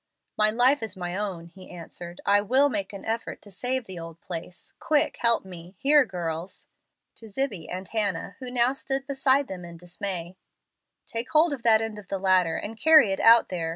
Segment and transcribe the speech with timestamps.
[0.35, 2.21] "My life is my own," he answered.
[2.25, 4.73] "I will make an effort to save the old place.
[4.79, 5.75] Quick, help me.
[5.77, 6.67] Here, girls"
[7.17, 10.37] (to Zibbie and Hannah, who now stood beside them in dismay),
[11.05, 13.69] "take hold of that end of the ladder and carry it out there.